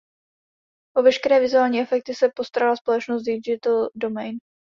O 0.97 1.01
veškeré 1.03 1.39
vizuální 1.39 1.79
efekty 1.81 2.15
se 2.15 2.31
postarala 2.35 2.75
společnost 2.75 3.21
Digital 3.23 3.89
Domain. 3.95 4.37